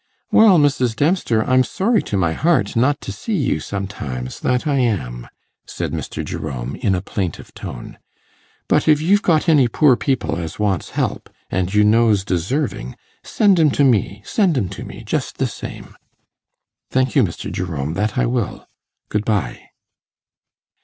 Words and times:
'Well, 0.31 0.57
Mrs. 0.57 0.95
Dempster, 0.95 1.43
I'm 1.47 1.63
sorry 1.63 2.01
to 2.01 2.17
my 2.17 2.33
heart 2.33 2.75
not 2.75 2.99
to 3.01 3.11
see 3.11 3.35
you 3.35 3.59
sometimes, 3.59 4.39
that 4.39 4.65
I 4.65 4.77
am,' 4.79 5.27
said 5.67 5.91
Mr. 5.91 6.25
Jerome, 6.25 6.75
in 6.77 6.95
a 6.95 7.03
plaintive 7.03 7.53
tone. 7.53 7.99
'But 8.67 8.87
if 8.87 8.99
you've 8.99 9.21
got 9.21 9.47
any 9.47 9.67
poor 9.67 9.95
people 9.95 10.37
as 10.37 10.57
wants 10.57 10.89
help, 10.97 11.29
and 11.51 11.71
you 11.71 11.83
know's 11.83 12.25
deservin', 12.25 12.95
send 13.23 13.59
'em 13.59 13.69
to 13.77 13.83
me, 13.83 14.23
send 14.25 14.57
'em 14.57 14.69
to 14.69 14.83
me, 14.83 15.03
just 15.03 15.37
the 15.37 15.45
same.' 15.45 15.95
'Thank 16.89 17.15
you, 17.15 17.21
Mr. 17.21 17.51
Jerome, 17.51 17.93
that 17.93 18.17
I 18.17 18.25
will. 18.25 18.65
Good 19.09 19.23
bye. 19.23 19.69